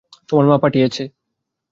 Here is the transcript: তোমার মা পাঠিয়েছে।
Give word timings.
তোমার 0.29 0.45
মা 0.47 0.57
পাঠিয়েছে। 0.63 1.03